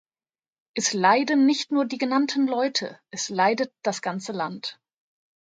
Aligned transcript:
Es 0.73 0.93
leiden 0.93 1.45
nicht 1.45 1.71
nur 1.71 1.85
die 1.85 1.99
genannten 1.99 2.47
Leute, 2.47 2.99
es 3.11 3.29
leidet 3.29 3.71
das 3.83 4.01
ganze 4.01 4.31
Land. 4.31 4.79